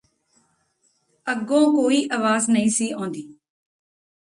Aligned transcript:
ਅੱਗੋਂ 1.27 1.61
ਕੋਈ 1.73 2.03
ਆਵਾਜ਼ 2.11 2.49
ਨਹੀਂ 2.49 2.69
ਸੀ 2.69 2.89
ਆਉਂਦੀ 2.91 3.23